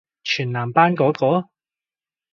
[0.23, 1.49] 全男班嗰個？